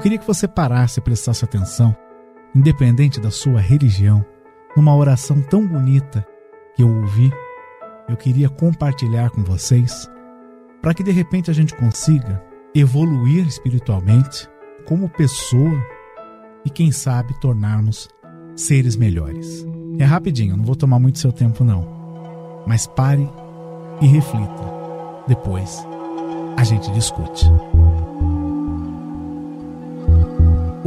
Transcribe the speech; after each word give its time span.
Eu 0.00 0.02
queria 0.02 0.18
que 0.18 0.26
você 0.26 0.48
parasse 0.48 0.98
e 0.98 1.02
prestasse 1.02 1.44
atenção, 1.44 1.94
independente 2.54 3.20
da 3.20 3.30
sua 3.30 3.60
religião, 3.60 4.24
numa 4.74 4.96
oração 4.96 5.42
tão 5.42 5.66
bonita 5.66 6.26
que 6.74 6.82
eu 6.82 6.88
ouvi. 6.88 7.30
Eu 8.08 8.16
queria 8.16 8.48
compartilhar 8.48 9.28
com 9.28 9.44
vocês 9.44 10.08
para 10.80 10.94
que 10.94 11.02
de 11.02 11.10
repente 11.10 11.50
a 11.50 11.52
gente 11.52 11.76
consiga 11.76 12.42
evoluir 12.74 13.46
espiritualmente 13.46 14.48
como 14.86 15.06
pessoa 15.06 15.78
e 16.64 16.70
quem 16.70 16.90
sabe 16.90 17.38
tornarmos 17.38 18.08
seres 18.56 18.96
melhores. 18.96 19.66
É 19.98 20.04
rapidinho, 20.06 20.56
não 20.56 20.64
vou 20.64 20.76
tomar 20.76 20.98
muito 20.98 21.18
seu 21.18 21.30
tempo 21.30 21.62
não. 21.62 22.64
Mas 22.66 22.86
pare 22.86 23.28
e 24.00 24.06
reflita. 24.06 24.64
Depois 25.28 25.86
a 26.56 26.64
gente 26.64 26.90
discute. 26.92 27.44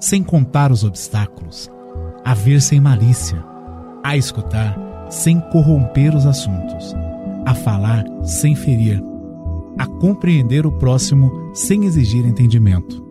sem 0.00 0.22
contar 0.22 0.70
os 0.70 0.84
obstáculos, 0.84 1.70
a 2.24 2.34
ver 2.34 2.60
sem 2.60 2.80
malícia, 2.80 3.42
a 4.02 4.16
escutar 4.16 4.76
sem 5.10 5.40
corromper 5.50 6.14
os 6.14 6.26
assuntos, 6.26 6.94
a 7.44 7.54
falar 7.54 8.04
sem 8.22 8.54
ferir, 8.54 9.02
a 9.78 9.86
compreender 9.86 10.66
o 10.66 10.72
próximo 10.72 11.50
sem 11.54 11.84
exigir 11.84 12.26
entendimento, 12.26 13.04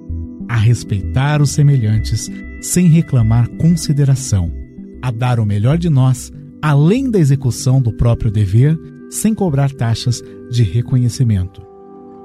a 0.50 0.56
respeitar 0.56 1.42
os 1.42 1.52
semelhantes 1.52 2.30
sem 2.62 2.88
reclamar 2.88 3.48
consideração, 3.58 4.52
a 5.02 5.12
dar 5.12 5.40
o 5.40 5.46
melhor 5.46 5.78
de 5.78 5.90
nós 5.90 6.32
além 6.62 7.12
da 7.12 7.20
execução 7.20 7.80
do 7.80 7.94
próprio 7.94 8.32
dever 8.32 8.76
sem 9.12 9.36
cobrar 9.36 9.72
taxas 9.72 10.20
de 10.50 10.64
reconhecimento. 10.64 11.62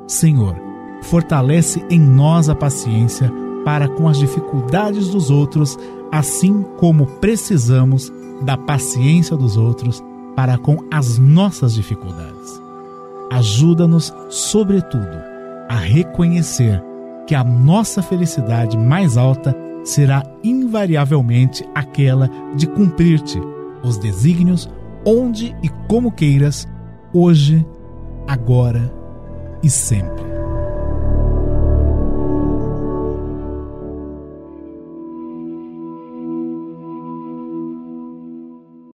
Senhor, 0.08 0.56
fortalece 1.03 1.84
em 1.91 2.00
nós 2.00 2.48
a 2.48 2.55
paciência 2.55 3.31
para 3.64 3.89
com 3.89 4.08
as 4.08 4.19
dificuldades 4.19 5.08
dos 5.08 5.30
outros, 5.30 5.78
assim 6.11 6.64
como 6.78 7.06
precisamos 7.06 8.12
da 8.42 8.56
paciência 8.56 9.36
dos 9.36 9.56
outros 9.56 10.03
para 10.34 10.56
com 10.56 10.78
as 10.91 11.19
nossas 11.19 11.75
dificuldades. 11.75 12.61
Ajuda-nos, 13.31 14.12
sobretudo, 14.28 15.22
a 15.69 15.77
reconhecer 15.77 16.83
que 17.27 17.34
a 17.34 17.44
nossa 17.44 18.03
felicidade 18.03 18.77
mais 18.77 19.16
alta 19.16 19.55
será 19.84 20.22
invariavelmente 20.42 21.64
aquela 21.75 22.28
de 22.55 22.66
cumprir-te 22.66 23.41
os 23.83 23.97
desígnios 23.97 24.69
onde 25.05 25.55
e 25.62 25.69
como 25.88 26.12
queiras, 26.12 26.69
hoje, 27.12 27.64
agora 28.27 28.92
e 29.62 29.70
sempre. 29.70 30.30